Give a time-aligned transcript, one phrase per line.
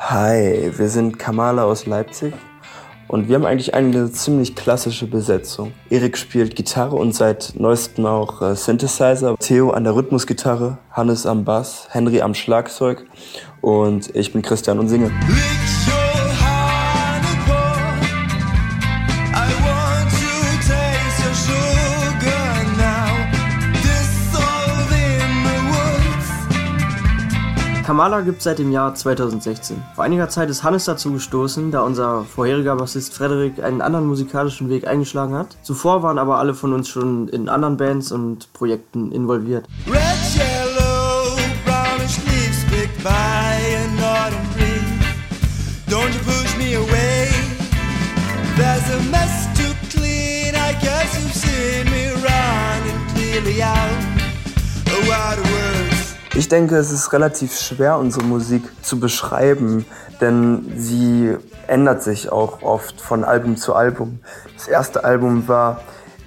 [0.00, 2.32] Hi, wir sind Kamala aus Leipzig
[3.08, 5.72] und wir haben eigentlich eine ziemlich klassische Besetzung.
[5.90, 11.44] Erik spielt Gitarre und seit neuestem auch äh, Synthesizer, Theo an der Rhythmusgitarre, Hannes am
[11.44, 13.04] Bass, Henry am Schlagzeug
[13.60, 15.10] und ich bin Christian und singe.
[27.88, 29.82] Kamala gibt seit dem Jahr 2016.
[29.94, 34.68] Vor einiger Zeit ist Hannes dazu gestoßen, da unser vorheriger Bassist Frederik einen anderen musikalischen
[34.68, 35.56] Weg eingeschlagen hat.
[35.62, 39.64] Zuvor waren aber alle von uns schon in anderen Bands und Projekten involviert.
[39.86, 39.96] Red,
[40.36, 45.06] yellow, brownish leaves pick by an autumn breeze.
[45.88, 47.30] Don't you push me away.
[48.58, 50.54] There's a mess to clean.
[50.54, 53.96] I guess you've seen me running clearly out.
[54.88, 55.67] A wider world.
[56.38, 59.84] Ich denke, es ist relativ schwer, unsere Musik zu beschreiben,
[60.20, 61.36] denn sie
[61.66, 64.20] ändert sich auch oft von Album zu Album.
[64.56, 65.80] Das erste Album war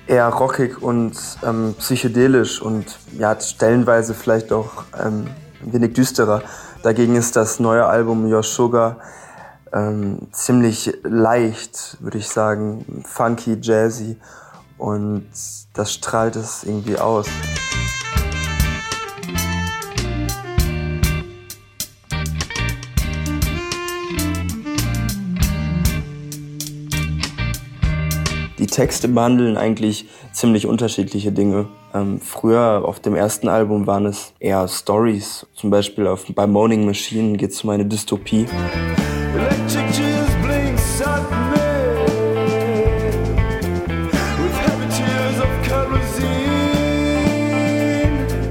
[0.08, 1.14] eher rockig und
[1.48, 5.28] ähm, psychedelisch und ja, stellenweise vielleicht auch ähm,
[5.64, 6.42] ein wenig düsterer.
[6.84, 8.98] Dagegen ist das neue Album Your Sugar
[9.72, 14.18] ähm, ziemlich leicht, würde ich sagen, funky, jazzy
[14.78, 15.30] und
[15.74, 17.28] das strahlt es irgendwie aus.
[28.62, 31.68] Die Texte behandeln eigentlich ziemlich unterschiedliche Dinge.
[31.96, 35.48] Ähm, früher auf dem ersten Album waren es eher Stories.
[35.56, 38.46] Zum Beispiel auf, bei Moaning Machine geht es um eine Dystopie.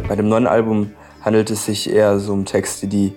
[0.08, 3.12] Bei dem neuen Album handelt es sich eher so um Texte, die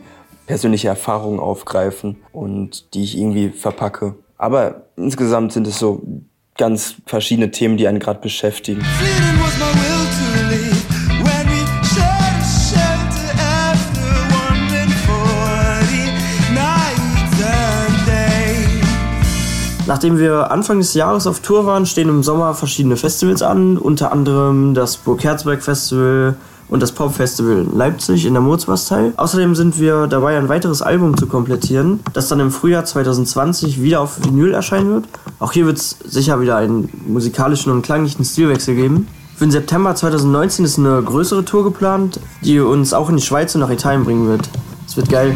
[0.46, 4.14] persönliche Erfahrungen aufgreifen und die ich irgendwie verpacke.
[4.38, 6.04] Aber insgesamt sind es so
[6.58, 8.84] ganz verschiedene Themen, die einen gerade beschäftigen.
[19.86, 24.12] Nachdem wir Anfang des Jahres auf Tour waren, stehen im Sommer verschiedene Festivals an, unter
[24.12, 26.36] anderem das Burg Herzberg Festival,
[26.74, 29.12] und das Pop-Festival in Leipzig in der Mozbastei.
[29.16, 34.02] Außerdem sind wir dabei, ein weiteres Album zu komplettieren, das dann im Frühjahr 2020 wieder
[34.02, 35.06] auf Vinyl erscheinen wird.
[35.40, 39.08] Auch hier wird es sicher wieder einen musikalischen und klanglichen Stilwechsel geben.
[39.36, 43.54] Für den September 2019 ist eine größere Tour geplant, die uns auch in die Schweiz
[43.54, 44.50] und nach Italien bringen wird.
[44.88, 45.36] Es wird geil.